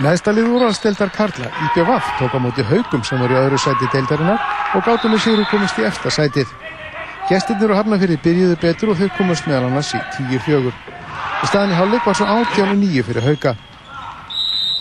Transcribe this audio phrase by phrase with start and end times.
[0.00, 4.40] Neðstalið úrvalstildar Karla, IPVAF, tók á móti haugum sem voru í öðru sæti deildarinnar
[4.72, 6.54] og gáttu með sigur komist í eftir sætið.
[7.28, 10.72] Gestirnir og Hafnafjörði byrjuðu betur og þau komast meðal annars í 10-4.
[11.44, 13.54] Í staðin í hálfleik var svo 18-9 fyrir hauga.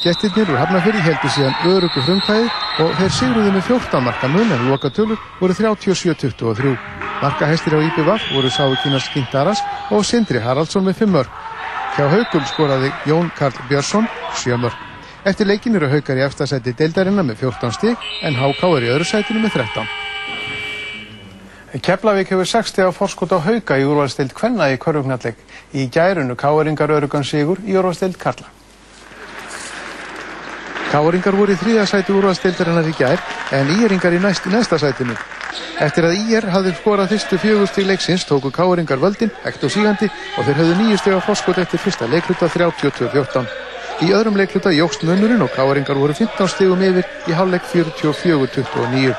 [0.06, 2.50] Gestirnir og Hafnafjörði heldur síðan örugu frumkvæði
[2.80, 6.78] og þeir sigruðu með 14 marka mun en loka tölur voru 37-23.
[7.20, 11.40] Markahæstir á IPVAF voru Sáukinas Kintaras og Sindri Haraldsson með 5 mörg.
[11.98, 14.08] Hjá haugum skoraði Jón Karl Björnsson
[14.40, 14.89] 7 mörg.
[15.28, 19.08] Eftir leikin eru haukar í eftirsæti deildarinnar með 14 stík en HK er í öðru
[19.08, 19.90] sætinu með 13.
[21.84, 25.36] Keflavík hefur 60 á forskot á hauka í úrvalstild Kvenna í Körvugnalleg.
[25.76, 28.48] Í gærunu káeringar örugan sigur í úrvalstild Karla.
[30.90, 33.20] Káeringar voru í þrýða sæti úrvalstildarinnar í gær
[33.54, 35.20] en íringar í næst, næsta sætinu.
[35.84, 40.08] Eftir að Ír hafði skorað fyrstu fjögust í leiksins tóku káeringar völdin, ekt og sígandi
[40.10, 43.69] og þeir höfðu nýju steg á forskot eftir fyrsta leikluta 32-14.
[44.00, 49.12] Í öðrum leikluta jógst munurinn og káeringar voru 15 stegum yfir í hálfleik 44-29.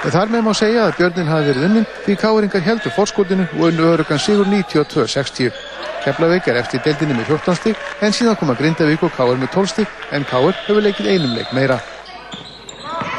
[0.00, 3.90] Þar með má segja að björnin hafi verið unnin því káeringar heldur fórskotinu og unnu
[3.90, 5.52] örugan sigur 92-60.
[6.00, 9.72] Keflavík er eftir deildinni með 14 stig en síðan koma Grindavík og Káur með 12
[9.74, 11.76] stig en Káur hefur leikið einum leik meira.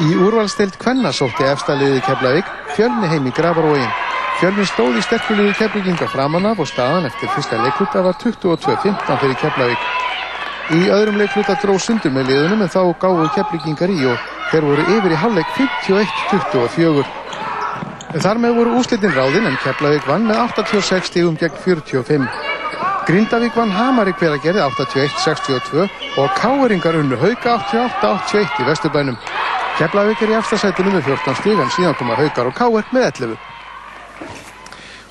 [0.01, 3.89] Í úrvalsteild Kvenna sótti efstaliðið Keflavík fjölni heim í Grafaróin.
[4.41, 9.37] Fjölni stóð í sterkuliðu keflinginga framan af og staðan eftir fyrsta leikluta var 22-15 fyrir
[9.45, 10.00] Keflavík.
[10.71, 14.85] Í öðrum leikluta dró sundur með liðunum en þá gáðu keflingingar í og þeir voru
[14.93, 17.03] yfir í halleg 51-24.
[18.23, 22.25] Þar með voru úslitin ráðinn en Keflavík vann með 86 stígum gegn 45.
[23.09, 25.87] Grindavík vann Hamari hveragerði 81-62
[26.23, 29.19] og Káeringar unnu Hauka 88-81 í Vesturbænum.
[29.75, 33.50] Keflavík er í efstasætinu með 14 stíg en síðan koma Haukar og Káer með 11.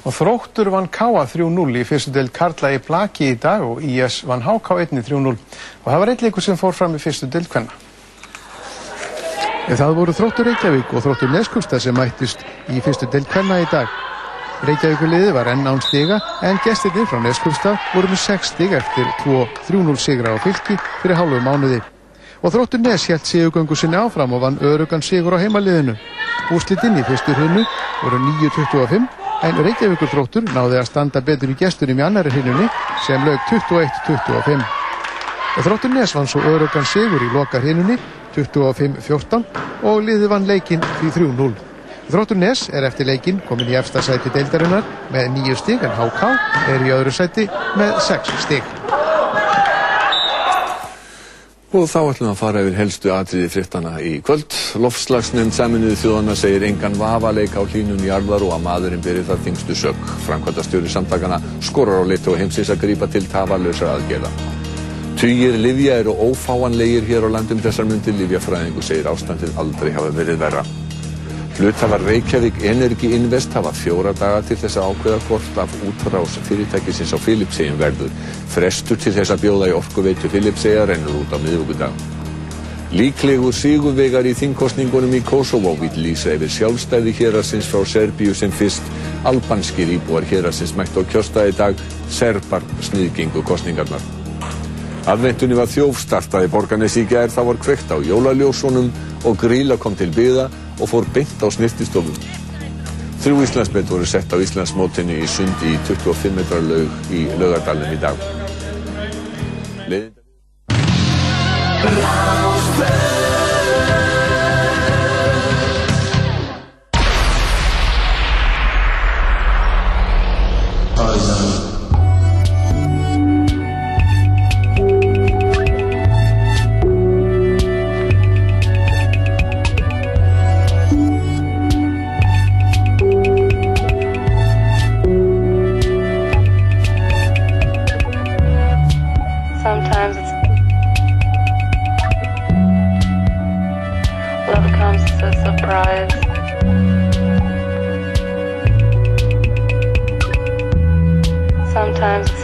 [0.00, 4.22] Og þróttur vann Káa 3-0 í fyrstu deild Karla í Blaki í dag og IS
[4.24, 7.74] vann HK 1-3-0 og það var eitt leikur sem fór fram í fyrstu deild Kvenna.
[9.68, 12.40] Það voru þróttur Reykjavík og þróttur Neskustad sem mættist
[12.72, 13.92] í fyrstu deild Kvenna í dag.
[14.64, 20.00] Reykjavíkuliði var enn án stiga en gestirni frá Neskustad voru með 6 stig eftir 2-3-0
[20.00, 21.84] sigra á fylki fyrir hálfu mánuði.
[22.40, 25.98] Og þróttur Nes helt sigugöngu sinni áfram og vann örugan sigur á heimaliðinu.
[26.56, 27.68] Úslitinn í fyrstu hunu
[28.00, 32.66] voru 9-25 en Reykjavíkur þróttur náði að standa betur í gestunum í annari hinunni
[33.06, 34.62] sem lög 21-25.
[35.64, 37.96] Þróttur Nes vann svo örugan sigur í loka hinunni
[38.36, 39.44] 25-14
[39.88, 41.50] og liði vann leikinn því 3-0.
[42.10, 46.32] Þróttur Nes er eftir leikinn komin í efsta sæti deildarinnar með 9 stík en HK
[46.74, 48.74] er í öðru sæti með 6 stík.
[51.70, 54.56] Og þá ætlum við að fara yfir helstu atriði frittana í kvöld.
[54.82, 59.44] Lofslagsnefnd saminuði þjóðana segir engan vafaleik á hlínun í arðar og að maðurinn byrjir það
[59.46, 60.02] þingstu sög.
[60.26, 64.34] Framkvæmda stjóri samtakana skorar á litu og heimsins að grípa til tafarlausra aðgerða.
[65.20, 68.18] Tugir Livja eru ófáanlegir hér á landum þessar myndir.
[68.18, 70.66] Livjafræðingu segir ástandið aldrei hafa verið verra.
[71.60, 77.10] Hlutafar Reykjavík Energy Invest hafa fjóra daga til þess að ákveða hvort af útrás fyrirtækisins
[77.12, 78.14] á Filipsegjum verður.
[78.48, 82.06] Frestur til þess að bjóða í orkuveitu Filipsegja rennur út á miðvíkudag.
[82.96, 88.88] Líklegur sigurvegar í þingkostningunum í Kosovo vil lýsa yfir sjálfstæði hérasins frá Serbíu sem fyrst.
[89.28, 91.84] Albanskir íbúar hérasins mætt á kjörstaði dag.
[92.08, 94.19] Serbar sniðgengu kostningarnar.
[95.08, 98.90] Aðventunni var þjófstartað í Borganesi í gær, það var kveikt á jólaljósunum
[99.24, 102.16] og gríla kom til byða og fór beint á snirtistofum.
[103.20, 107.98] Þrjú Íslandsbett voru sett á Íslandsmótinu í sundi í 25 metrar laug í laugardalum í
[108.00, 108.16] dag.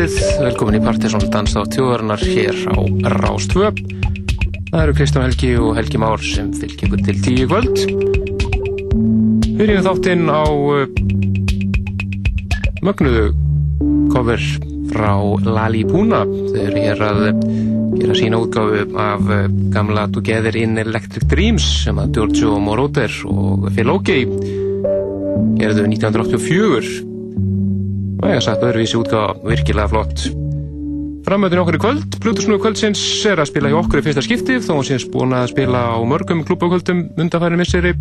[0.00, 2.76] kvöldið, velkomin í Partiðsson dans á tjóðarinnar hér á
[3.20, 3.68] Rástvö.
[4.70, 7.82] Það eru Kristján Helgi og Helgi Már sem ykkur til tíu kvöld.
[9.58, 10.88] Byrjum þáttinn á uh,
[12.80, 13.26] mögnuðu
[14.14, 14.40] cover
[14.88, 15.12] frá
[15.44, 16.22] Lali Puna.
[16.24, 17.44] Þau eru hér að uh,
[18.00, 23.68] gera sína útgáfu af uh, gamla Together in Electric Dreams sem að Giorgio Moroder og
[23.76, 24.24] Phil Oakey
[25.60, 27.09] gerðu 1984 og
[28.30, 30.22] ég hef sagt öðruvísi útgáða virkilega flott.
[31.26, 34.76] Framöðin okkur í kvöld Plutusnúi kvöldsins er að spila í okkur í fyrsta skipti þó
[34.76, 37.92] hún sést búin að spila á mörgum klúbakvöldum undanfæri misseri.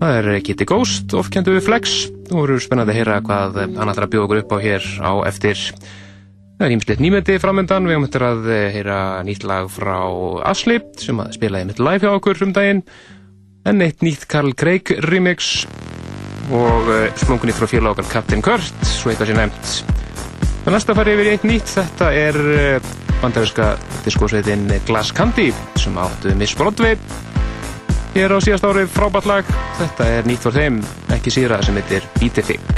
[0.00, 1.96] Það er Kitty Ghost ofkendu við Flex
[2.30, 5.12] og verður spennandi að heyra hvað hann ætlar að bjóða okkur upp á hér á
[5.28, 5.66] eftir.
[6.58, 8.98] Það er ímsleitt nýmyndi framöndan við eftir að heyra
[9.28, 9.98] nýtt lag frá
[10.48, 12.84] Asli sem að spilaði mitt live hjá okkur um daginn
[13.68, 15.66] en eitt nýtt Karl Craig remix
[16.54, 19.72] og uh, splungunni frá félag okkar Captain Kurt, svo eitthvað sé nefnt.
[20.64, 22.90] Það næsta fari yfir í eitt nýtt, þetta er uh,
[23.22, 23.70] bandarinska
[24.06, 25.50] diskosveitin Glass Candy
[25.80, 26.98] sem áttu Miss Broadway.
[28.16, 30.80] Hér á síðast ári frábært lag, þetta er nýtt for þeim,
[31.14, 32.77] ekki síra sem heitir Beat It Thick.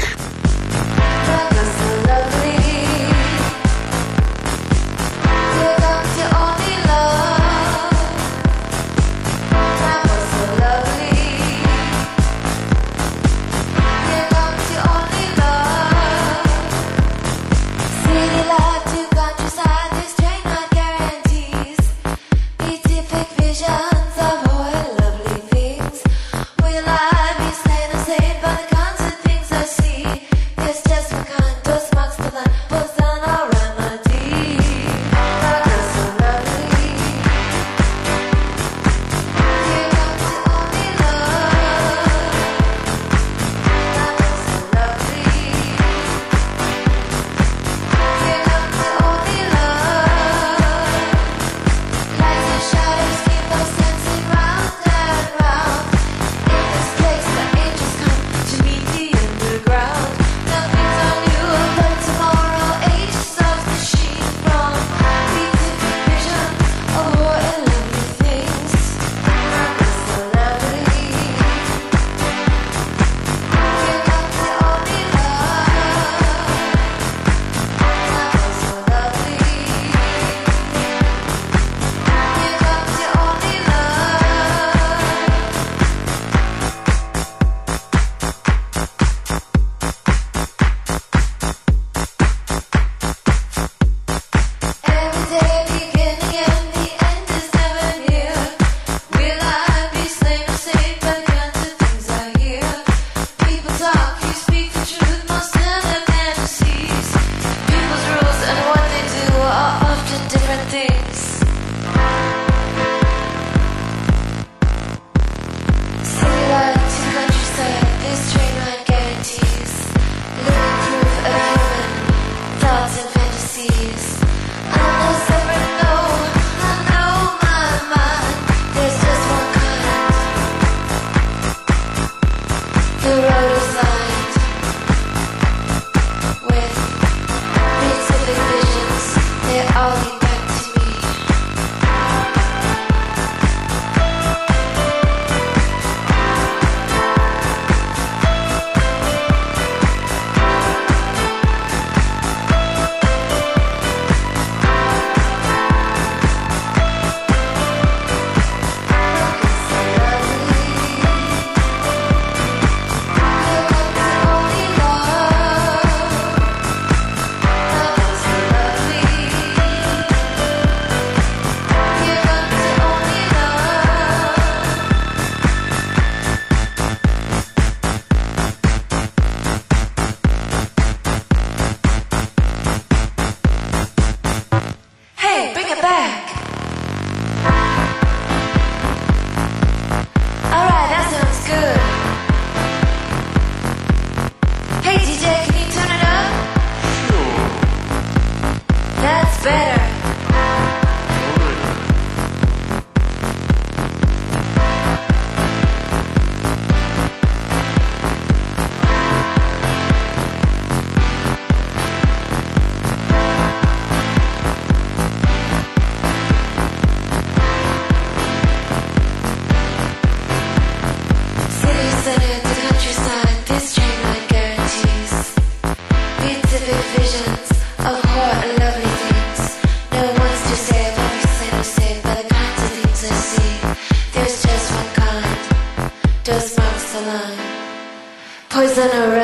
[238.80, 239.19] an array.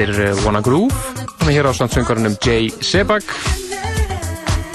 [0.00, 0.94] Heitir eh, Wanna Groove.
[1.40, 3.24] Hann er hér á sandsöngarunum Jay Sebag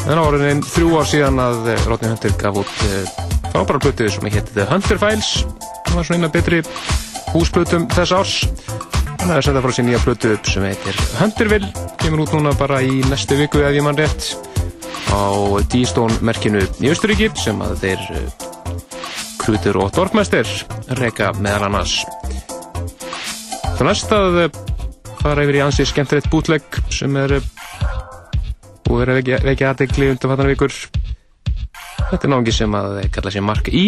[0.06, 3.08] þannig að áriðin þrjú ár síðan að eh, Rodney Hunter gaf út eh,
[3.50, 5.30] frábæra blötu sem heitir The Hunter Files.
[5.88, 6.60] Það var svona eina betri
[7.32, 8.36] húsblötum þess árs.
[9.16, 11.72] Þannig að setja frá sér nýja blötu sem heitir Hunterville.
[12.04, 14.36] Kemur út núna bara í næstu viku ef ég mann rétt
[15.10, 15.26] á
[15.74, 18.06] D-Stone merkinu í Östuríki sem að þeir
[19.42, 20.46] Krutur og Dorfmester
[21.00, 21.98] reyka meðal annars.
[23.76, 24.65] Það næst að
[25.26, 27.46] fara yfir í ansið skemmtilegt bútlegg sem er eh,
[28.86, 30.76] búið að vekja, vekja aðdegli undan fattan vikur.
[32.12, 33.86] Þetta er náðungi sem að kalla sér Mark E.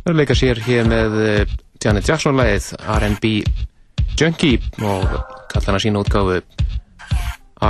[0.00, 1.54] Það leika sér hér með eh,
[1.84, 3.32] Janet Jackson læðið R&B
[4.18, 5.06] Junkie og
[5.52, 6.40] kalla hann að sína útgáfu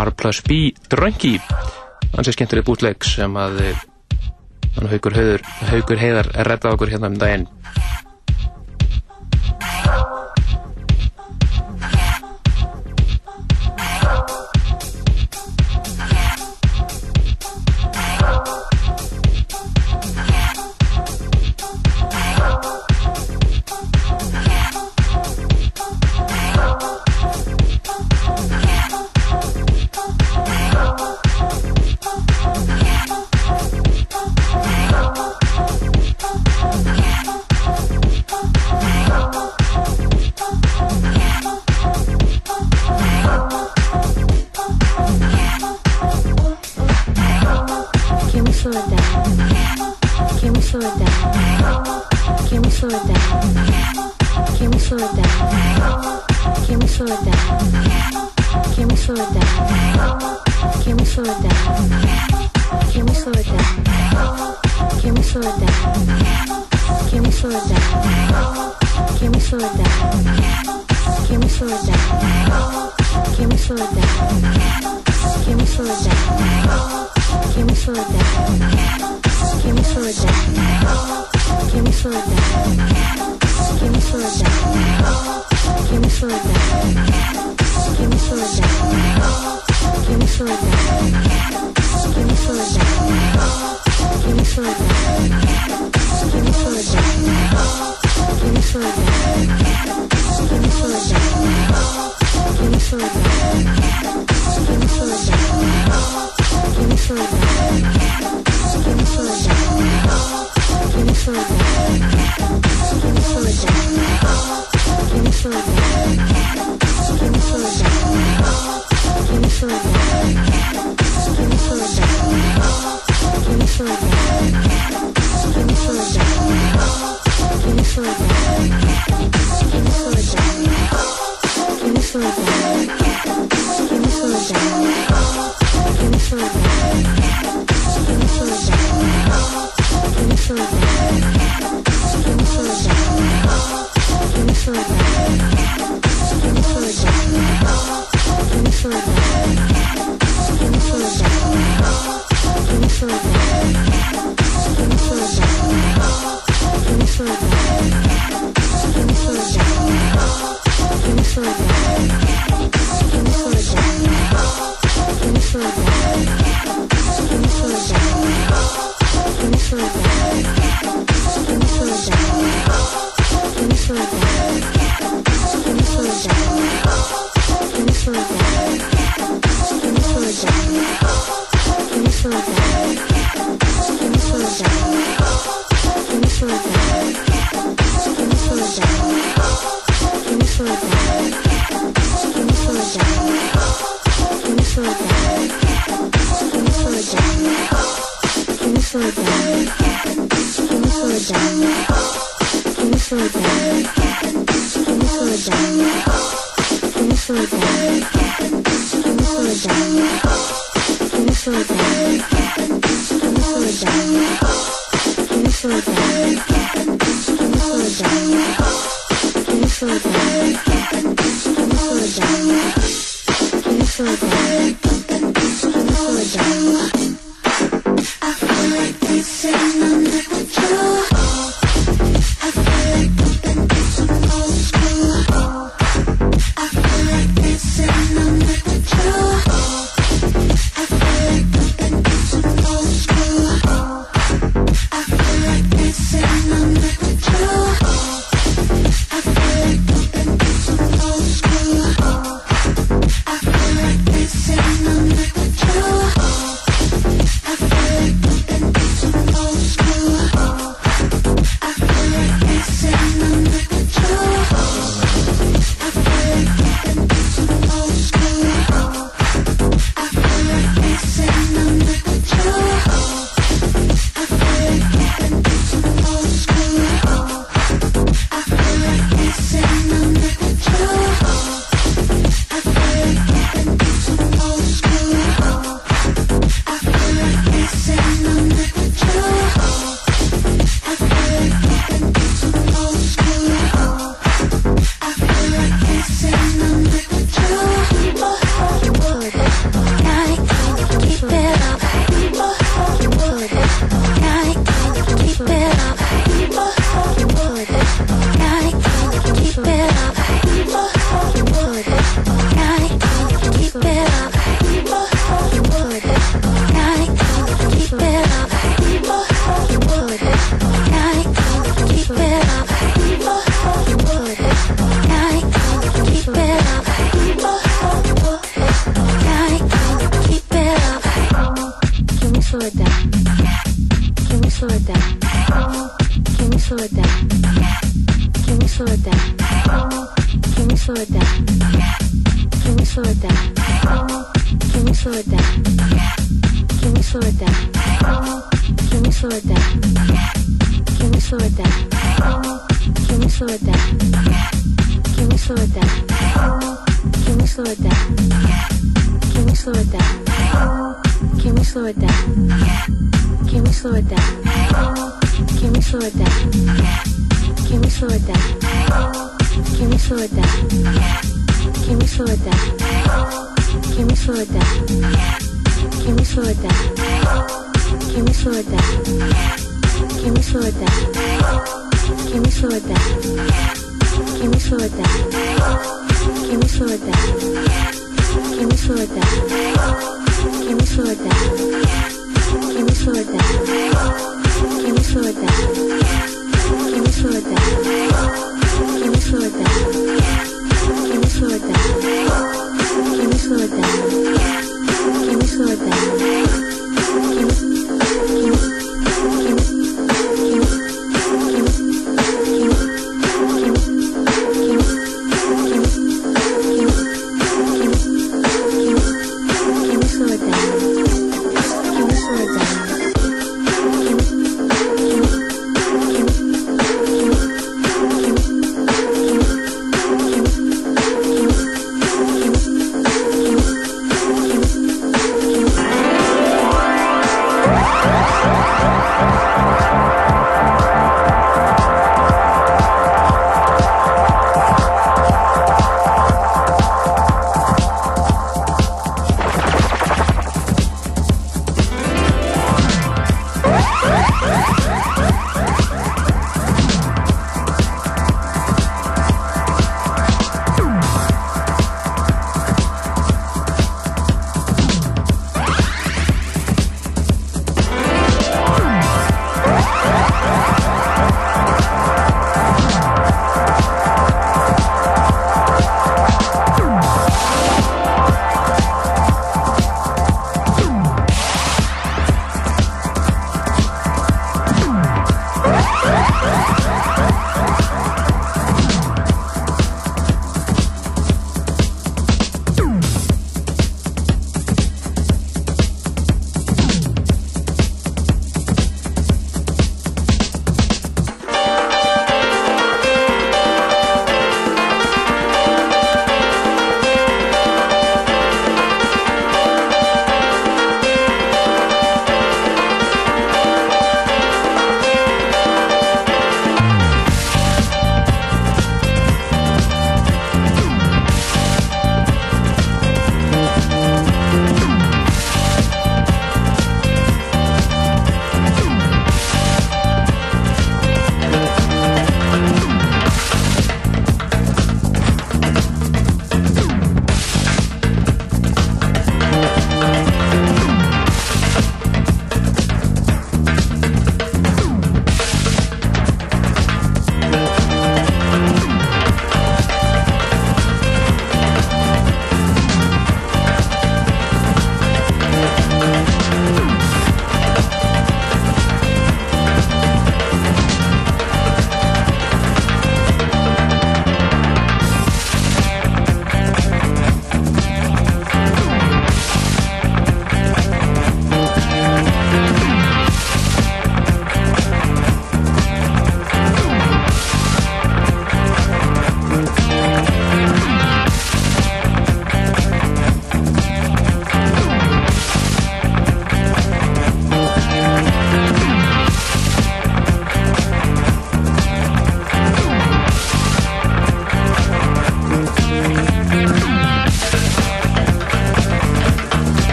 [0.00, 1.42] R plus B Drunkie.
[2.14, 3.60] Ansið skemmtilegt bútlegg sem að
[4.74, 4.90] Þannig
[5.70, 7.44] haugur, heiðar redda okkur hérna um daginn.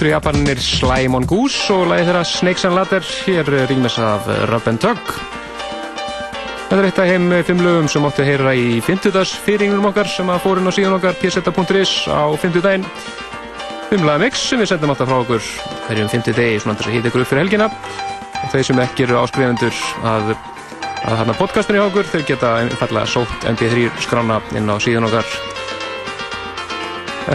[0.00, 4.80] Eru Japanir Sly Mongoose og lagið þeirra Snakes and Ladder hér rýmis af Rub and
[4.80, 5.10] Tug.
[6.70, 10.08] Þetta er eitt af heim fimm lögum sem átti að heyra í 50dags fyriringunum okkar
[10.08, 12.88] sem að fórin á síðan okkar pseta.is á 50 daginn
[13.90, 15.48] fimm laga mix sem við sendum alltaf frá okkur
[15.90, 17.70] hverjum 50 degi svona þess að hýta ykkur upp fyrir helgina.
[18.40, 20.30] Og þeir sem ekki eru áskrifundur að,
[21.04, 25.28] að þarna podcastinu hjá okkur þeir geta einfallega sótt mp3 skrána inn á síðan okkar.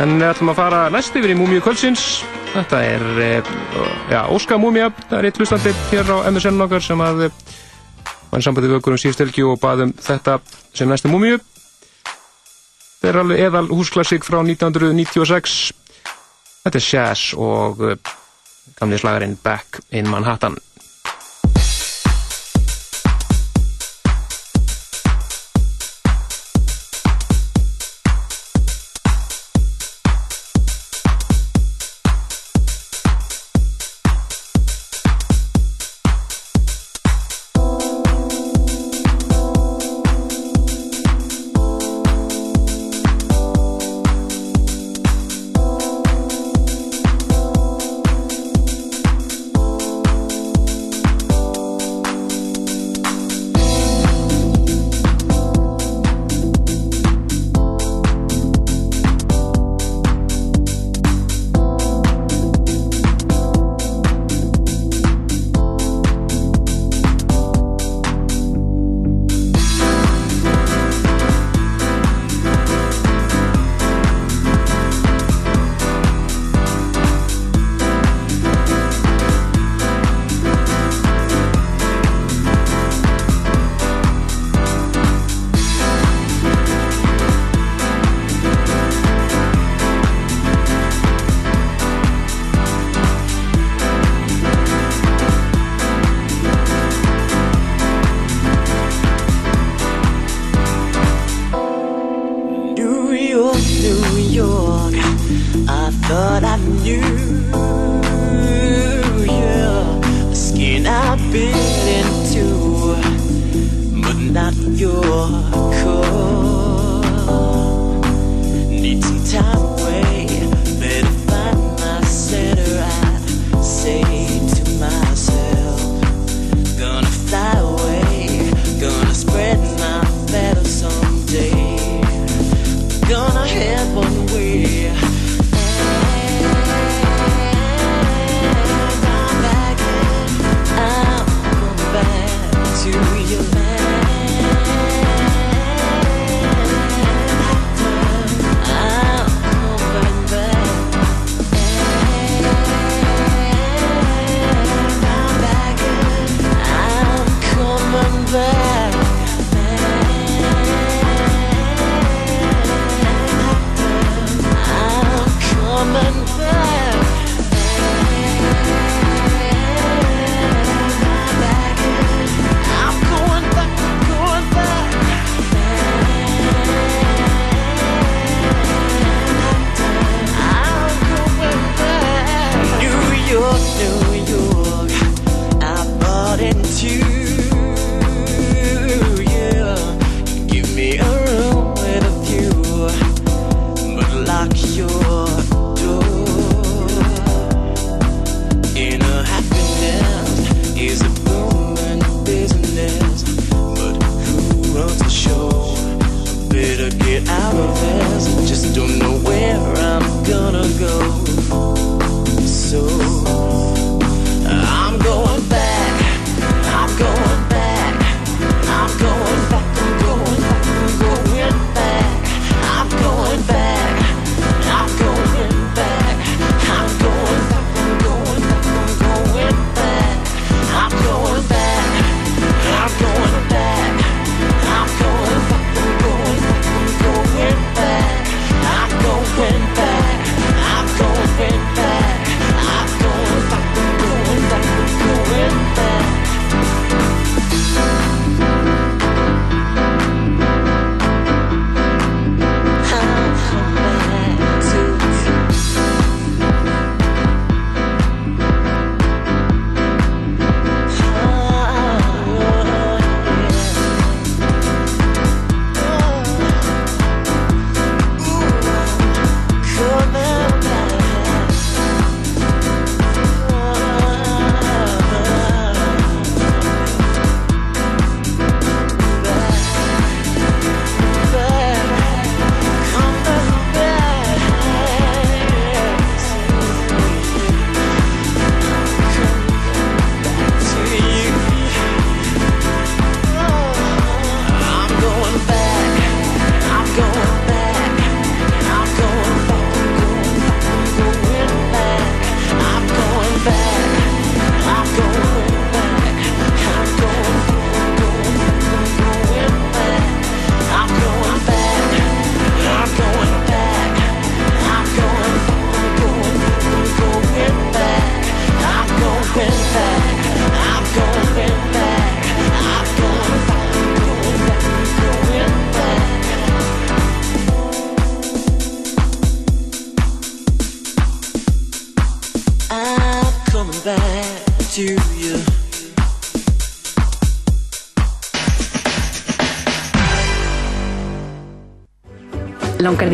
[0.02, 2.26] En við ætlum að fara næst yfir í Múmiu Kvöldsins.
[2.56, 3.02] Þetta er,
[4.08, 8.46] já, Óska Múmia, það er eitt hlustandi hér á MSN okkar sem að var í
[8.46, 10.38] sambandi við okkur um síðstelgi og baðum þetta
[10.72, 11.42] sem næstu Múmiu.
[12.06, 15.58] Þetta er alveg eðal húsklassik frá 1996.
[16.64, 17.84] Þetta er Shaz og
[18.80, 20.56] gamli slagarinn Back in Manhattan.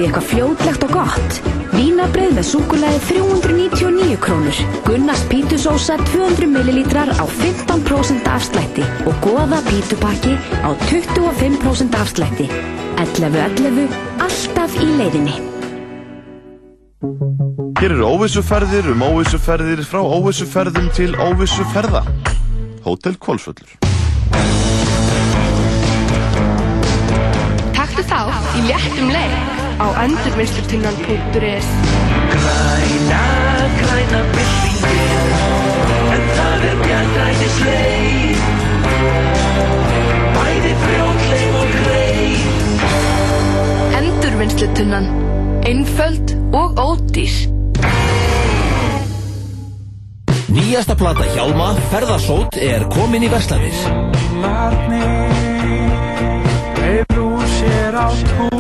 [0.01, 1.35] Því eitthvað fljótlegt og gott?
[1.75, 4.61] Vínabrið með súkulæði 399 krónur.
[4.87, 10.33] Gunnars pítusósa 200 millilítrar á 15% afslætti og goða pítupakki
[10.65, 12.49] á 25% afslætti.
[12.97, 13.93] 11.11.
[14.25, 15.37] Alltaf í leiðinni.
[17.77, 22.07] Hér eru óvissuferðir um óvissuferðir frá óvissuferðum til óvissuferða.
[22.81, 23.77] Hótel Kvolsvöllur.
[27.77, 28.21] Taktu þá
[28.57, 31.67] í léttum leik á endurvinnslutinnan.is
[32.32, 33.23] Græna,
[33.79, 35.32] græna byltingin
[36.15, 38.43] En það er bjargrænisleið
[40.36, 42.21] Bæði frjótleif og greið
[44.01, 45.09] Endurvinnslutinnan.
[45.65, 47.34] Einföld og ódýr.
[50.51, 53.77] Nýjasta plata Hjálma, Ferðarsót, er komin í Verslanir.
[56.82, 58.50] Hefur úr sér á tónunum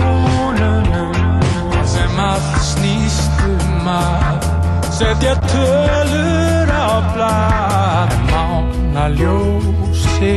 [3.91, 4.49] að
[4.95, 10.35] setja tölur á blað mána ljósi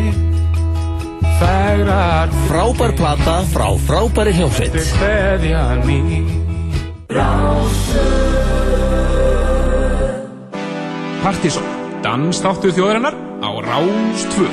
[1.39, 4.77] fegrar Frábær plata frá frábæri hljómsveit.
[11.25, 11.65] Partíson,
[12.05, 14.49] dansþáttur þjóðarinnar á Rástvö.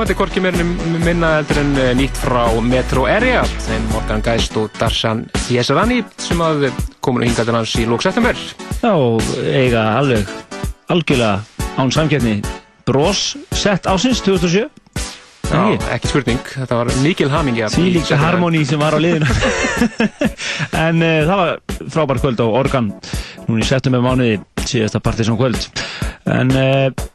[0.00, 4.54] Þetta er meira en minna heldur en eh, nýtt frá Metro Area, þeim Morgan Geist
[4.56, 6.70] og Darshan Yeserani sem að
[7.04, 8.38] komur hingað til hans í lók september.
[8.80, 8.94] Já,
[9.44, 10.30] eiga alveg
[10.90, 11.42] algjörlega
[11.76, 12.38] án samkeppni
[12.88, 14.70] bros sett ásins 2007
[15.50, 15.60] Já,
[15.92, 16.12] ekki?
[16.14, 17.68] spurning, þetta var mikil hamingja.
[17.74, 19.28] Því líka harmoni sem var á liðinu.
[20.86, 21.54] En uh, það var
[21.90, 22.92] frábær kvöld á Organ
[23.48, 25.66] Núna í settum með mánuði síðasta partysón kvöld.
[26.30, 27.09] En uh,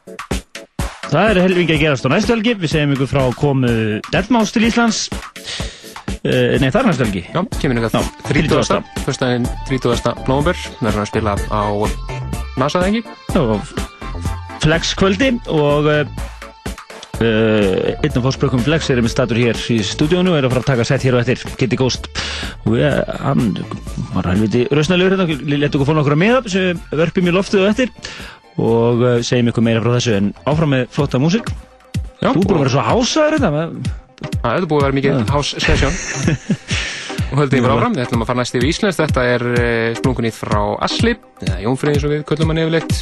[1.15, 2.53] það er helvingi að gerast á næstu helgi.
[2.59, 3.71] Við segjum ykkur frá komu
[4.11, 5.05] Deadmau5 til Íslands.
[6.25, 7.23] Uh, Nei, það næstu helgi.
[7.29, 8.91] Já, kemur ykkur 30.
[9.05, 10.25] Fyrstæðin 30.
[10.27, 11.63] november Við erum að spila á
[12.59, 13.03] NASA-þengi
[14.65, 16.05] Flex kvöldi og uh,
[17.21, 20.69] einn af fórspökkum Flex er með statur hér í stúdíónu og er að fara að
[20.73, 21.55] taka sett hér og eftir.
[21.59, 22.09] Kitty Ghost.
[22.65, 22.87] Og við,
[23.21, 23.53] hann
[24.15, 25.29] var helviti rausnalegur hérna.
[25.55, 27.93] Letur okkur fóna okkur að miða sem við verpum í loftið og eftir
[28.61, 31.51] og uh, segjum ykkur meira frá þessu en áfram með flotta músík.
[32.21, 35.91] Já, Þú búin að vera svo hásaður þetta er búin að vera mikið house session.
[37.25, 40.37] Og höldum við áfram, við ætlum að fara næst yfir Íslands þetta er uh, sprungunýtt
[40.37, 42.99] frá Asli eða Jónfrið eins og við köllum hann yfirleitt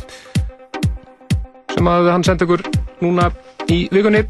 [1.74, 2.64] sem að hann sendi okkur
[3.04, 3.30] núna
[3.74, 4.24] í vikunni.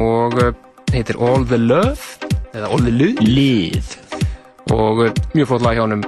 [0.00, 0.52] Og uh,
[0.94, 3.98] heitir All the Love eða All the Love.
[4.74, 5.04] Og
[5.36, 6.06] mjög flott lag hjá hann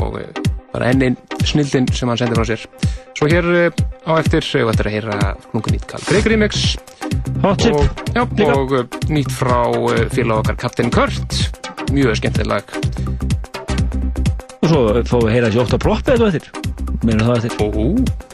[0.00, 0.41] og
[0.72, 2.64] bara enn einn snildin sem hann sendi frá sér.
[3.18, 5.18] Svo hér uh, á eftir við ættum að heyra
[5.50, 6.64] klungun nýtt Carl Greg remix.
[7.42, 11.40] Hot og, já, og uh, nýtt frá uh, félag okkar Captain Kurt.
[11.92, 12.64] Mjög skemmtileg lag.
[14.62, 16.52] Og svo fáum við að heyra þessi 8 proppi eða eftir.
[17.02, 17.58] Meina það eftir.
[17.60, 18.32] Ó.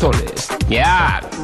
[0.00, 0.56] Danstónlist.
[0.68, 1.00] Já.
[1.20, 1.39] frábært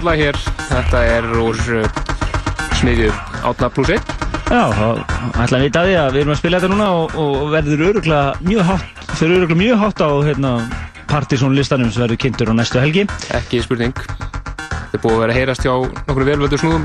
[0.00, 0.38] lag hér.
[0.70, 1.84] Þetta er úr uh,
[2.80, 3.10] smiðju
[3.44, 4.00] átna pluss 1
[4.52, 4.86] Já, þá
[5.44, 7.84] ætla að vita að því að við erum að spila þetta núna og, og verður
[7.90, 10.50] öruglega mjög hátt fyrir öruglega mjög hátt á hérna,
[11.12, 13.06] Partizón listanum sem verður kynntur á næstu helgi.
[13.36, 13.92] Ekki spurning.
[14.92, 15.72] Er búið að vera að heyrast hjá
[16.08, 16.84] nokkru velvöldu snúðum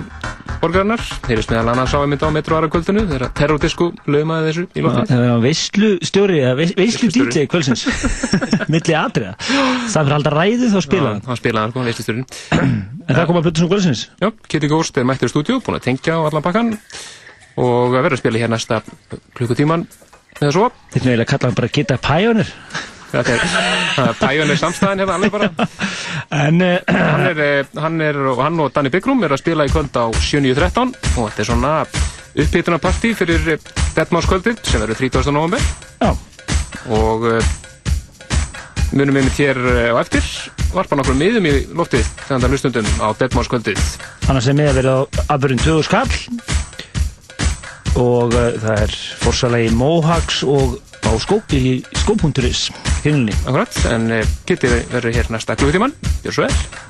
[0.58, 1.02] borgarinnar.
[1.28, 5.12] Heyrist meðal annars á einmitt á metro aðra kvöldinu þegar terrordisku lögmaði þessu í lótið
[5.12, 7.84] Það var veislu stjóri, eða veis- veislu DJ kvölsins
[8.74, 9.36] milli atriða.
[9.44, 12.47] Það fyrir alltaf ræðu þá spila hann hann spilaði hann sko, veistlistjórinn En
[13.18, 16.20] það kom að Plutusson kvölsins Já, Kitty Ghost er mættur í stúdíu, búin að tengja
[16.20, 16.76] á allan bakkan
[17.58, 18.84] og vera að spila hér næsta
[19.38, 19.88] klukkutíman
[20.38, 22.54] eða svo Þetta er eiginlega að kalla hann bara Gita Pioneer
[23.08, 23.44] Þetta er,
[23.96, 25.70] það er Pioneer samstæðin hérna alveg bara
[26.44, 29.72] En uh, hann, er, eh, hann, er, hann og Danny Byggrum er að spila í
[29.72, 31.76] kvöld á 7.13 og þetta er svona
[32.38, 33.56] upphituna partí fyrir
[33.96, 35.32] Deadmás kvöldið sem verður 30.
[35.34, 35.64] november
[36.04, 36.12] Já.
[36.94, 37.56] og uh,
[38.98, 40.26] munum við mitt hér eh, á eftir.
[40.74, 43.80] Varpa nokkrum miðum í loftið þegar það hlustundum á Deadmánskvöldið
[44.28, 45.00] Annars er með að vera á
[45.38, 46.12] afbjörn 20 skall
[47.98, 50.78] og uh, það er fórsalegi Mohawks og
[51.08, 52.68] á skóp í skóp.is.
[53.08, 55.96] Akkurat, en uh, Kitty verður hér næsta klukkutíman
[56.26, 56.87] Gjör svo vel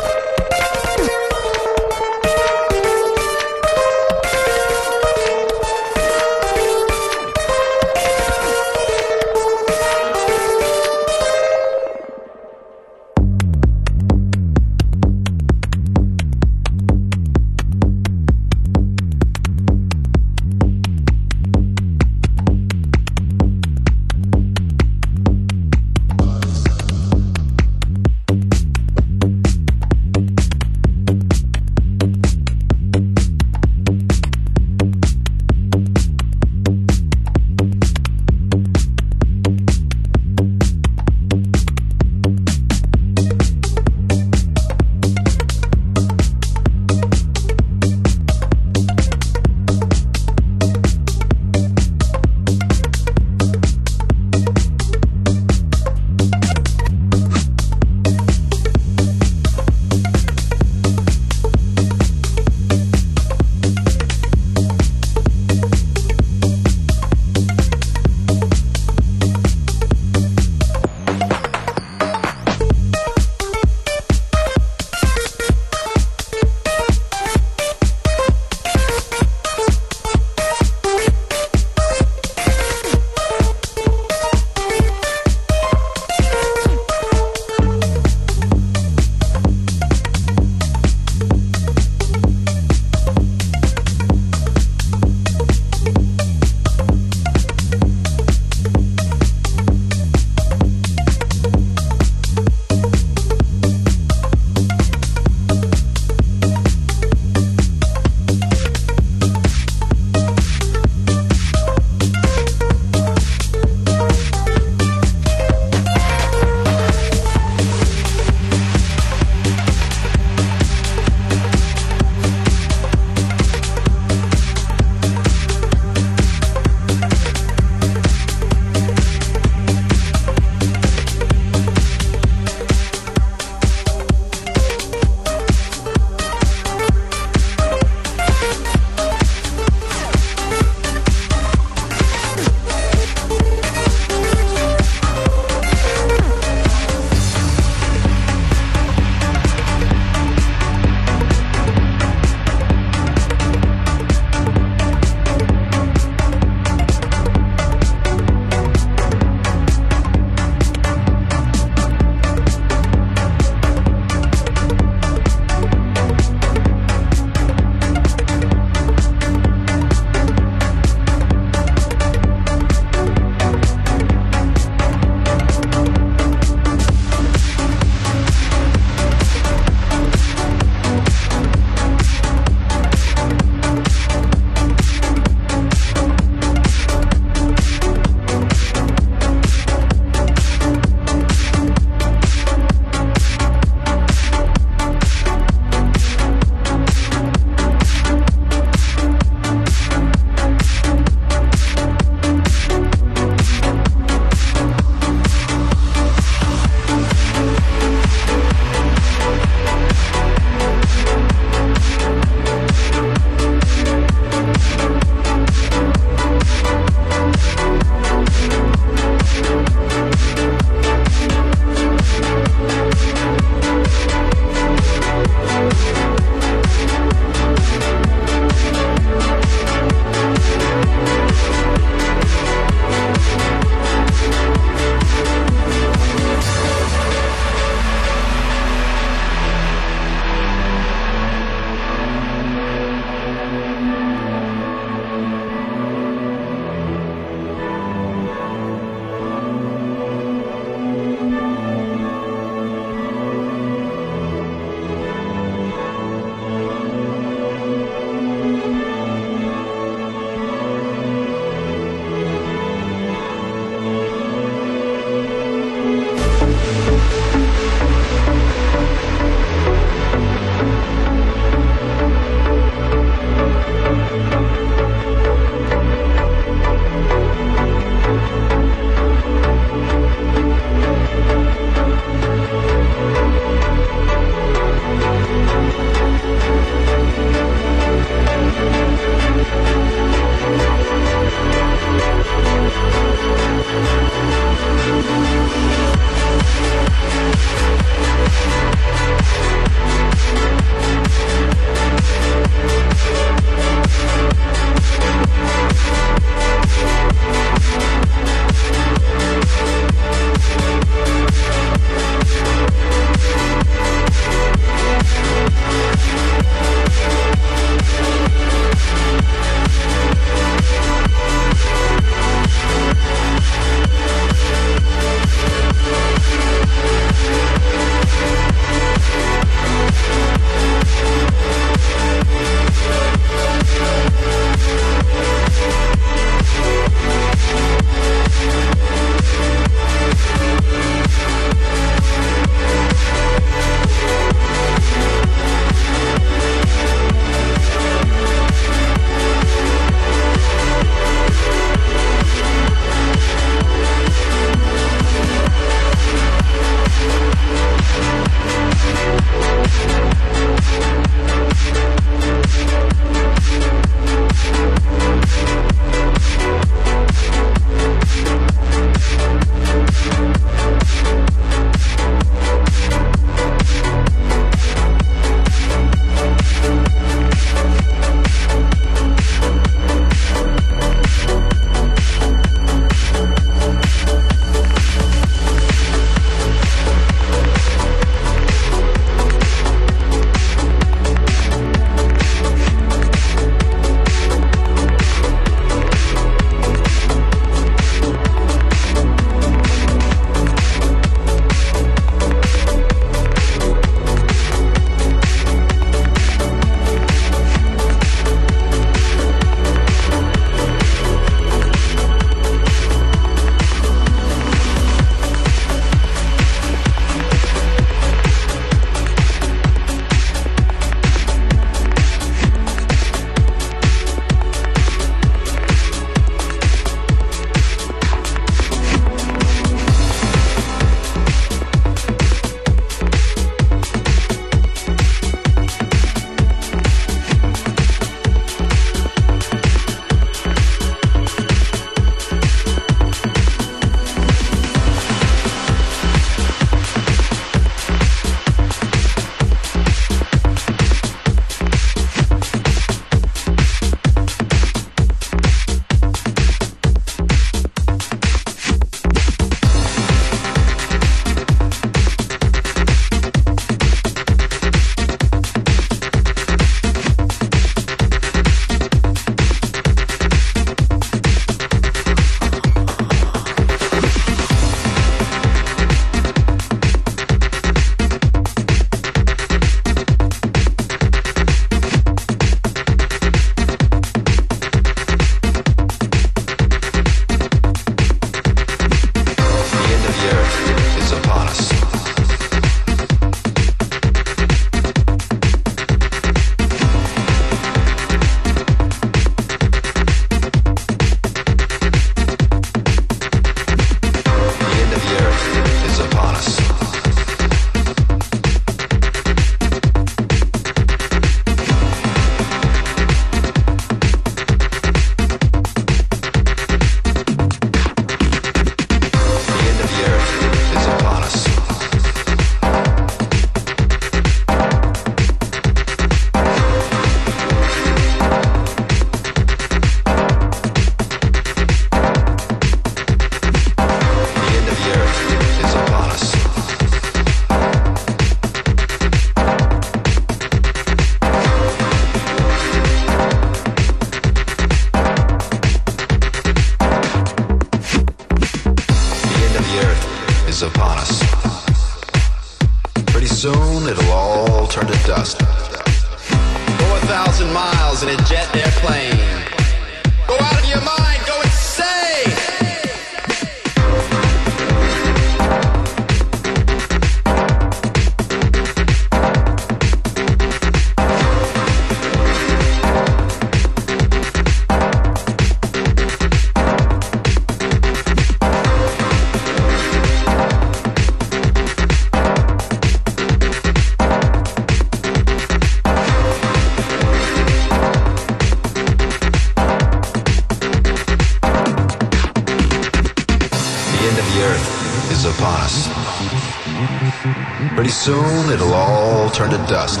[599.74, 600.00] dust.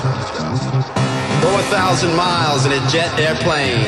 [1.42, 3.82] Go a thousand miles in a jet airplane.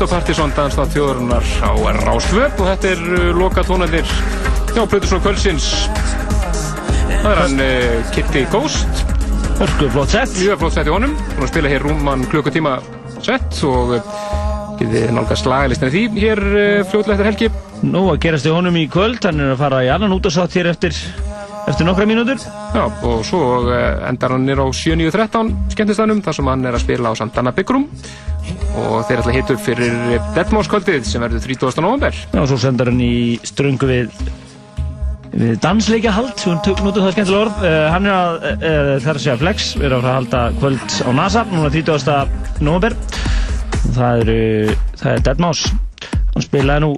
[0.00, 1.70] Á Partisón danstátt þjóðarinnar á
[2.04, 4.08] Rástvöp og þetta er uh, loka tónandir
[4.72, 5.70] hjá Plutusson Kvölsins
[7.20, 9.02] það er hann uh, Kitty Ghost.
[9.60, 10.32] Hörku flott sett.
[10.40, 11.16] Mjög flott sett í honum.
[11.36, 12.78] Hún spila hér rúman klukkutíma
[13.24, 14.14] sett og uh,
[14.80, 17.50] getið nálgast lagalistin því hér uh, fljóðlega eftir helgi.
[17.90, 20.70] Nú að gerast í honum í kvöld, hann er að fara í annan útasátt hér
[20.72, 20.96] eftir,
[21.68, 22.40] eftir nokkra mínútur.
[22.76, 23.76] Já, og svo uh,
[24.08, 27.88] endar hann nýr á 7.9.13 skemmtistanum þar sem hann er að spila á Santana Byggrum
[28.80, 29.96] og þeir ætla að hita upp fyrir
[30.36, 31.82] Deadmau5-kvöldið sem verður 30.
[31.84, 32.16] november.
[32.32, 34.16] Já, og svo sendar hann í ströngu við,
[35.34, 37.62] við dansleikahald, sem hann tök notu það skemmtilega orð.
[37.64, 40.42] Uh, hann er að, uh, það er að segja Flex, er að fara að halda
[40.58, 42.60] kvöld á NASA, núna 30.
[42.66, 42.98] november.
[43.90, 46.10] Það er, það er Deadmau5.
[46.30, 46.92] Hann spilaði nú,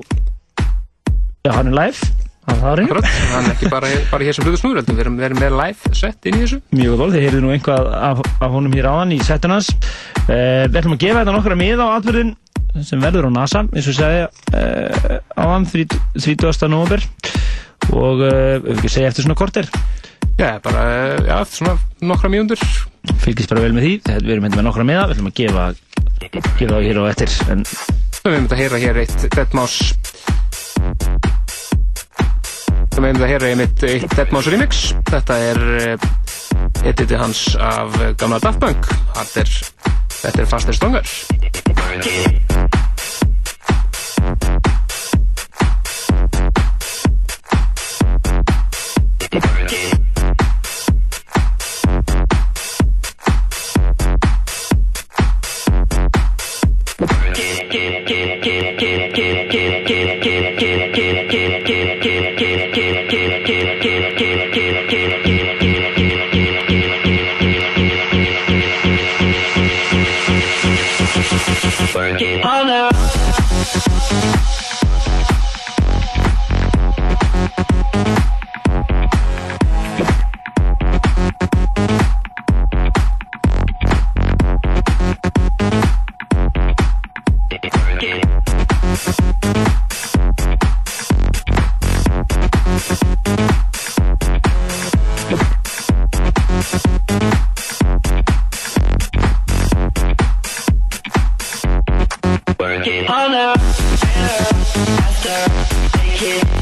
[1.47, 2.13] já, hann er live.
[2.43, 5.55] Það er er ekki bara, bara hér sem hlutur snúður, við erum, við erum með
[5.61, 6.59] live set inn í þessu.
[6.75, 9.71] Mjög vel, þið heyrðu nú einhvað af, af honum hér áðan í setun hans.
[9.71, 9.92] Uh,
[10.33, 12.33] við ætlum að gefa þetta nokkra mið á atverðin
[12.89, 16.69] sem verður á NASA, eins og segja uh, áðan, 30.
[16.73, 17.03] november
[17.93, 19.69] og uh, við ekki segja eftir svona korter.
[20.39, 20.85] Já, bara,
[21.27, 22.63] já, svona nokkra mínútur.
[23.21, 25.67] Fylgist bara vel með því, Þetta- erum hérna með nokkra miða, við ætlum að gefa,
[26.23, 27.37] gefa það hér á eftir.
[27.53, 27.67] En
[28.23, 29.83] Við erum að heyra hér eitt Deadmau5
[32.93, 36.07] Við erum að heyra einmitt eitt Deadmau5 remix Þetta er uh,
[36.87, 38.87] editi hans af eh, gamla Daft Punk
[39.17, 39.51] Þetta er,
[40.23, 41.03] þetta er Faster Stronger
[72.23, 72.43] get
[103.43, 103.61] better,
[104.15, 106.62] better, Faster, take it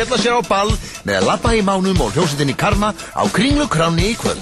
[0.00, 0.70] skella sér á ball
[1.04, 4.40] með að lappa í mánum og hljómsveitinni Karma á Kringlukráni í kvöld.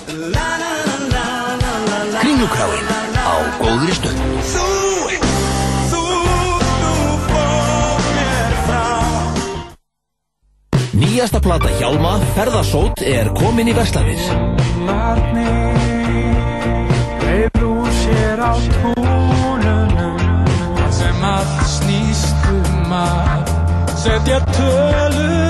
[2.20, 2.86] Kringlukráin
[3.18, 4.20] á góðri stöð.
[10.94, 14.22] Nýjasta plata Hjálma, Ferðarsót, er komin í Vestlandir.
[17.18, 20.22] Dreif úr sér á túnunum
[20.78, 22.68] Það sem allt snýst um
[23.98, 25.47] Setja tölur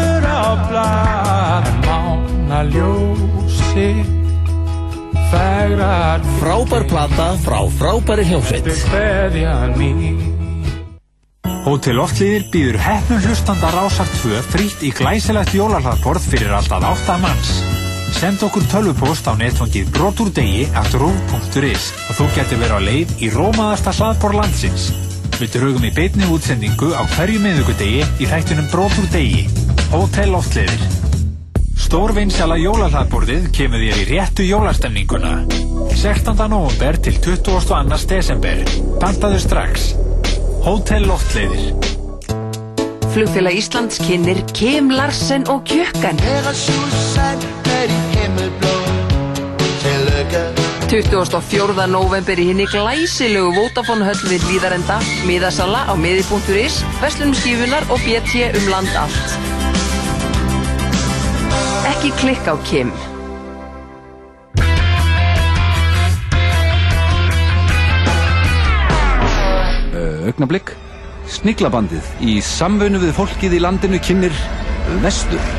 [0.49, 3.91] á blad Mána ljósi
[5.29, 8.65] Fegrar Frábær plata frá frábæri hljómsveit.
[11.69, 17.53] Hótel Loftlíðir býður hefnum hlustanda Rásar 2 frýtt í glæsilegt jólahlaðborð fyrir alltaf 8 manns.
[18.17, 23.29] Send okkur tölvupost á netfangið brotúrdegi at rúf.is og þú getur verið á leið í
[23.37, 24.89] rómaðasta hlaðborð landsins.
[25.37, 29.58] Við drögum í beitni útsendingu á hverju miðugudegi í þættunum brotúrdegi.
[29.89, 30.83] Hótel Loftlíðir.
[31.81, 35.31] Stórvinnsala jólahlaðborðið kemur þér í réttu jólastemninguna.
[35.97, 36.35] 16.
[36.53, 37.97] november til 22.
[38.11, 38.61] desember.
[39.01, 39.89] Pantaðu strax.
[40.67, 41.73] Hótel Loftleiðir.
[43.15, 46.21] Flugfélag Íslands kynir Kim Larsen og Kjökkan.
[50.89, 51.89] 24.
[51.89, 58.51] november í hinni glæsilegu Vodafone höll við Líðarenda, miðasala á miði.is, Veslunum skífunar og BT
[58.53, 59.48] um land allt.
[62.09, 62.89] Ekki klikka á Kim.
[70.25, 70.73] Ögnablikk.
[71.29, 74.33] Sniglabandið í samfunnu við fólkið í landinu kynir
[75.05, 75.53] Vestur.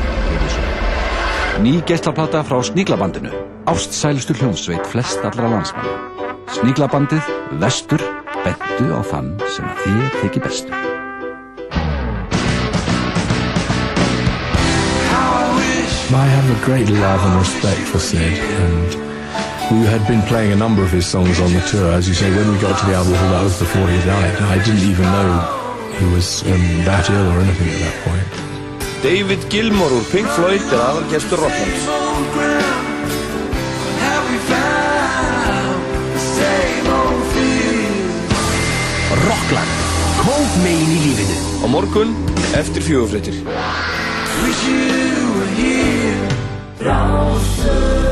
[1.62, 3.30] Ný geislaplata frá Sniglabandinu.
[3.70, 6.34] Ástsælustu hljómsveit flest allra landsmanna.
[6.58, 7.30] Sniglabandið
[7.62, 8.02] Vestur.
[8.42, 10.99] Bentu á þann sem þér þykir bestur.
[16.12, 18.88] I have a great love and respect for Sid, and
[19.70, 21.92] we had been playing a number of his songs on the tour.
[21.92, 24.34] As you say, when we got to the album, well, that was before he died.
[24.42, 28.26] I didn't even know he was um, that ill or anything at that point.
[29.02, 31.86] David Gilmour úr Pink Floyd er aðalgestur Rocklands.
[39.30, 39.70] Rockland.
[40.26, 41.38] Kók megin í lífinu.
[41.62, 42.10] Á morgun,
[42.58, 43.46] eftir fjögufréttir.
[46.82, 48.09] 老师。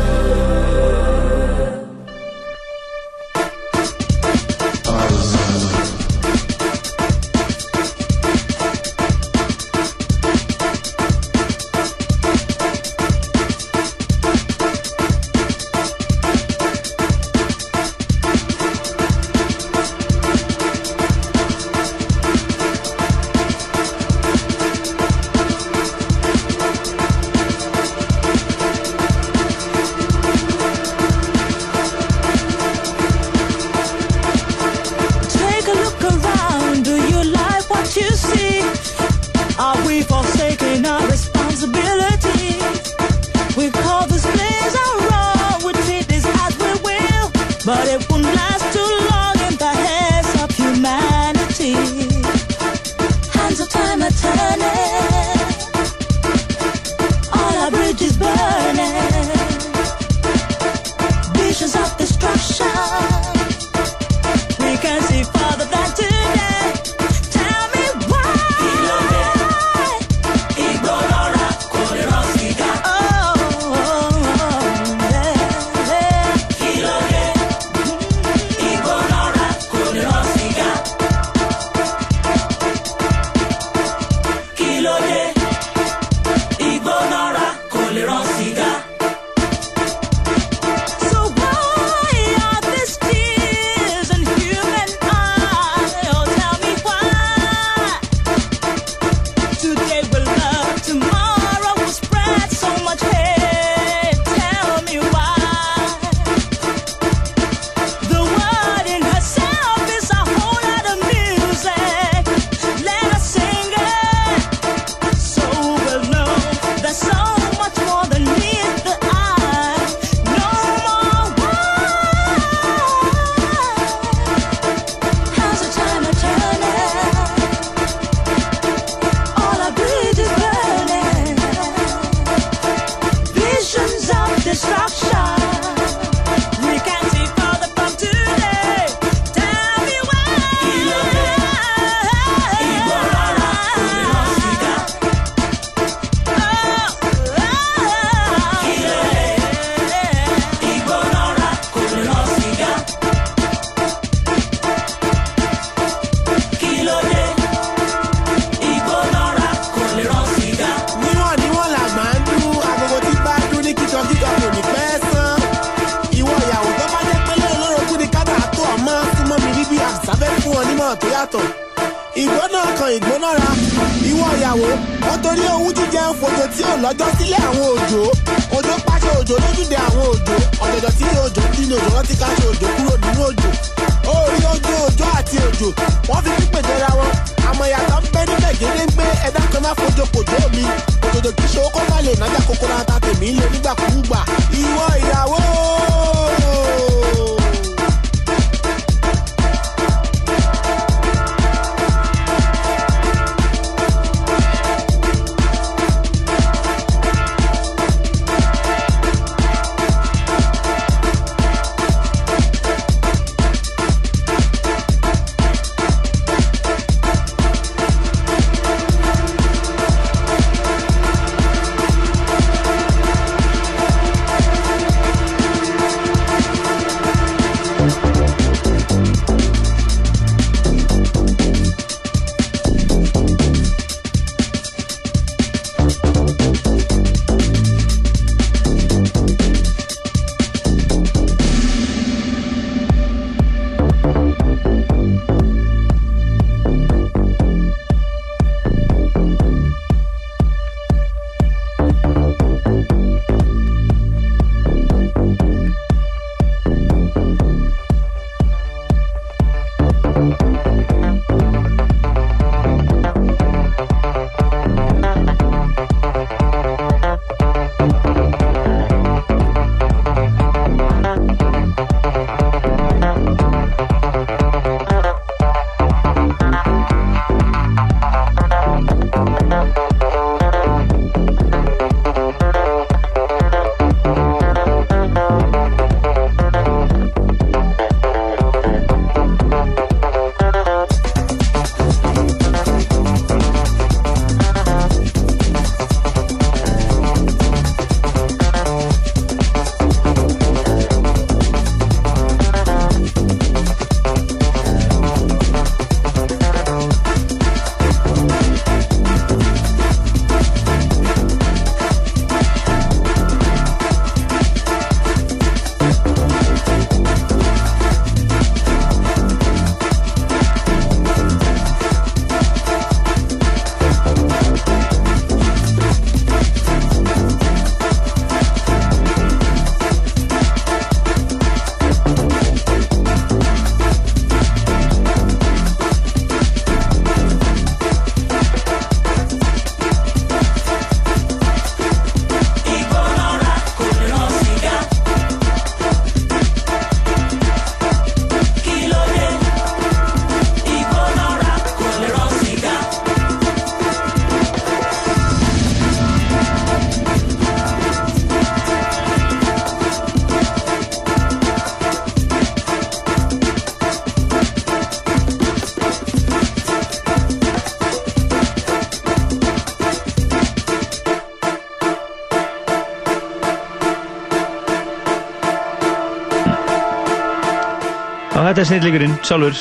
[378.59, 379.59] Þetta er snillíkurinn sjálfur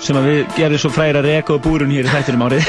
[0.00, 2.68] sem við gerum svo fræra reka og búrun hér í þættinum árið.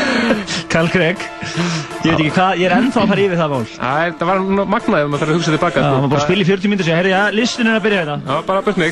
[0.72, 3.60] Karl Craig Ég veit ekki hvað, ég er ennþá að fara yfir það mál.
[3.70, 4.42] Æ, það var
[4.74, 5.78] magnaði ef maður þarf að hugsa tilbaka.
[5.78, 6.00] Já, sko.
[6.00, 8.16] maður bara spila í 40 myndir og segja, herri, já, listin er að byrja hérna.
[8.26, 8.90] Já, bara best mig.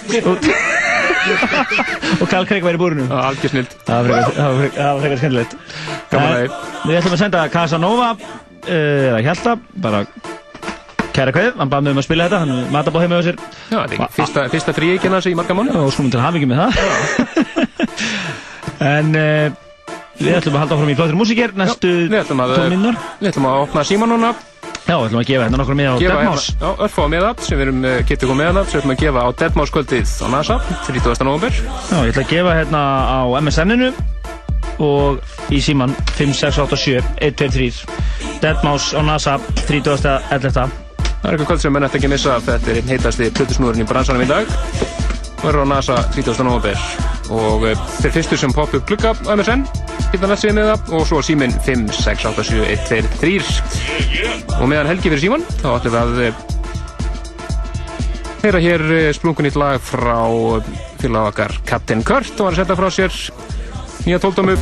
[2.22, 3.08] Og Karl Craig væri í búrinu.
[3.10, 4.30] Já, algjör snild Það var
[4.62, 5.58] frekar- skemmtilegt.
[6.14, 6.48] Gaman En að því.
[6.86, 10.04] Við ætlum að senda Casanova eh, eða Hjalta, bara
[11.14, 13.36] kæra kveð, hann bað mig um að spila þetta hann matabóð heima á sér.
[13.70, 16.64] Já, þetta fyrsta, fyrsta fríeikina þessi í marga mánu og til að hafa ekki með
[16.64, 16.72] það.
[18.84, 19.52] En uh,
[20.18, 23.84] við ætlum að halda áfram í flottir músíker næstu ætlum tónminnar við ætlum að opna
[23.86, 24.32] síma núna.
[24.84, 27.30] Já, við ætlum að gefa hérna nokkur með á gefa Deadmau5 hérna- Já, örfá meða
[27.40, 30.12] sem við erum, eh, getur komið meðan sem við ætlum að gefa á Deadmau5 kvöldið
[30.20, 31.24] á NASA 30.
[31.24, 33.92] november Já, ég ætla að gefa hérna á MSN-inu
[34.84, 35.20] og
[35.54, 37.86] í síman 5687 123
[38.44, 40.83] Deadmau5 á NASA 30.11.
[41.24, 43.80] Það er eitthvað kvöld sem menn ætti ekki að missa þetta er einn heitasti plötusnúðurinn
[43.80, 44.50] í bransanum í dag.
[45.40, 46.44] Og er á NASA 30.
[46.44, 46.76] november
[47.32, 49.64] og eh, þeir fyrstu sem poppu glugga á MSN
[50.12, 53.38] hérna næst síðan með það og svo síminn 5, 6, 8, 7, 1, 2,
[54.52, 56.42] 3 og meðan helgi fyrir síman þá ætlum við að eh,
[58.44, 60.68] heyra hér eh, splunkunýtt lag frá eh,
[61.00, 63.16] félag okkar Captain Kurt og er að setja frá sér
[64.04, 64.58] nýja tóldómu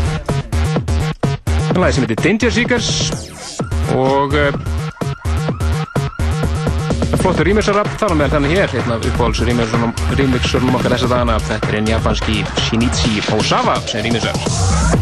[1.75, 2.89] lagi sem heitir Danger Seekers.
[3.97, 4.37] Og
[7.23, 9.43] flottur rýmixara, þar á meðal þannig hér, hérna uppáhalds
[10.19, 15.02] rýmixurum okkar þessa dagana, þetta er einn japanski Shinichi Osawa sem rýmixar.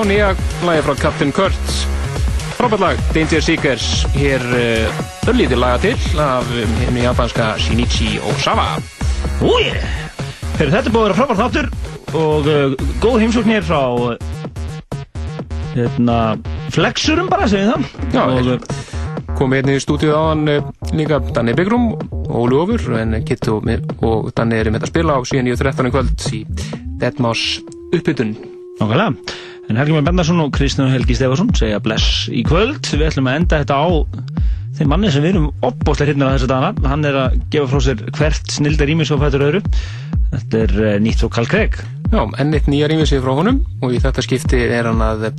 [0.00, 0.32] Já, nýja
[0.64, 1.66] lagi frá Captain Kurt
[2.56, 4.06] frábært lag, Danger Seekers.
[4.14, 6.46] Hér uh, örlítið laga til af
[6.86, 8.78] henni japanska Shinichi Osawa.
[9.44, 9.66] Úi,
[10.56, 11.68] Heyrðu, þetta er búið að vera frábært þáttur
[12.16, 14.14] og uh, góð heimsókn hér frá uh,
[15.74, 16.16] hérna,
[16.72, 18.14] flexurum bara, segjum það.
[18.16, 20.48] Já, og, komið einnig í stúdíu á hann
[20.96, 21.90] líka Danni Byggrum
[22.22, 23.68] og Óli Ofur en Kittu og,
[24.00, 26.40] og Danni erum þetta að spila á síðan 9.13 í kvöld í
[27.04, 27.44] Deadmás
[27.92, 28.32] uppbytun
[28.80, 29.29] Nákvæmlega.
[29.70, 32.88] En Helgi Már Bendarsson og Kristján Helgi Stefansson segja bless í kvöld.
[32.90, 33.86] Við ætlum að enda þetta á
[34.74, 36.88] þeim manni sem við erum opbóðslega hryfnir á þessa dagana.
[36.90, 39.62] Hann er að gefa frá sér hvert snildar ímis og fættur öðru.
[40.32, 41.78] Þetta er uh, nýtt frá Karl Craig.
[42.10, 45.30] Já, enn eitt nýja rýmisið frá honum og í þetta skipti er hann að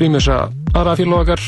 [0.00, 0.40] rýmisa
[0.72, 1.44] aðra félóðakar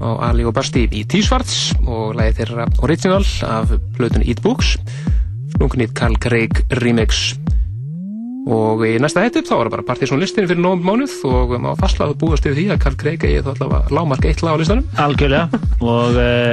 [0.00, 4.78] á Ali og Basti í T-Svarts og læði þeirra original af plötun Eat Books
[5.58, 7.34] slungnið Karl Craig remix
[8.44, 12.12] og í næsta hætti þá var það bara partysónlistin fyrir nógum mánuð og maður fastlaði
[12.14, 14.88] að búast yfir því að Karl Craig eigi þá allavega lámark eitt lag á listanum.
[15.00, 15.60] Algjörlega.
[15.80, 16.52] Og uh,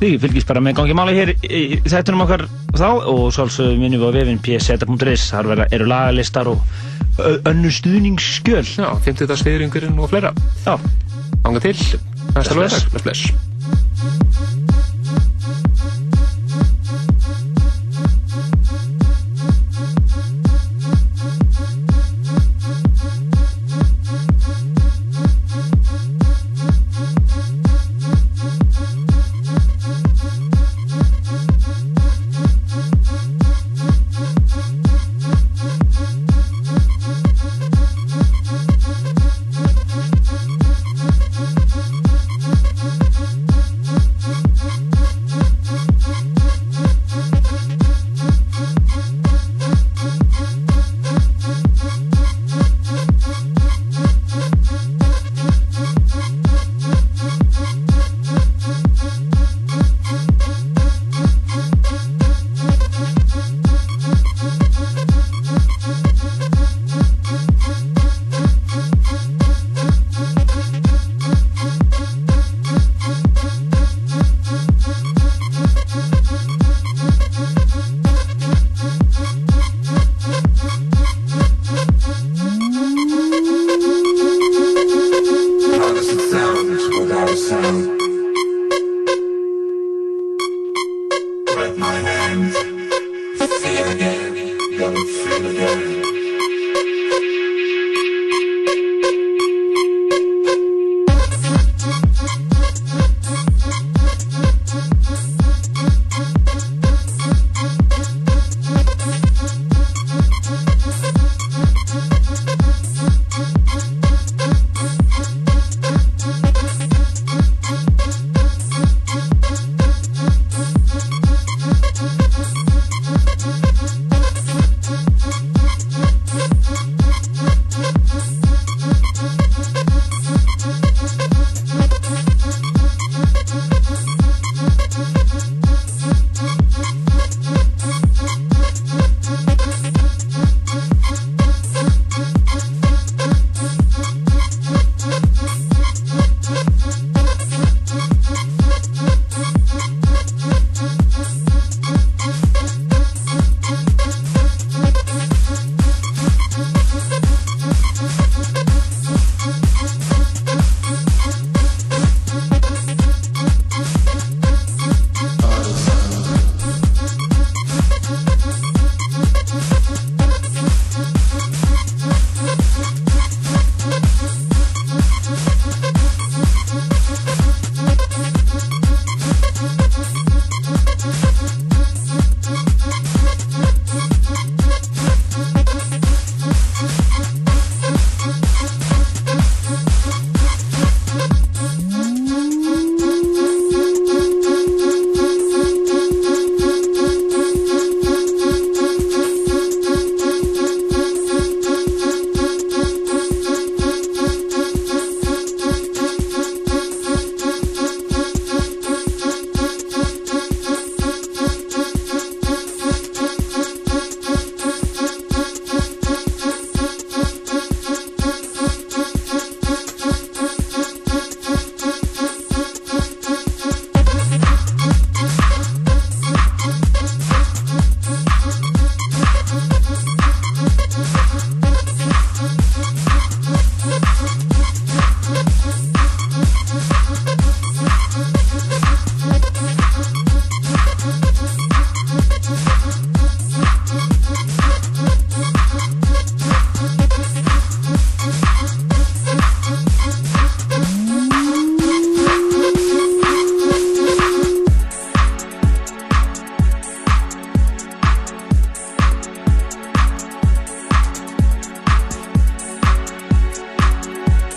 [0.00, 2.46] því fylgist bara með gangi máli hér í þættunum okkar
[2.78, 6.62] þá og svolsögum minnum við á vefin pseta.is þar eru lagalistar og
[7.18, 8.64] ö- önnur stuðningsskjöl.
[8.78, 9.36] Já, 50.
[9.42, 10.30] sviðringurinn og fleira.
[10.64, 10.76] Já.
[11.44, 11.76] Ánga til,
[12.36, 14.19] næsta lögðar, bless bless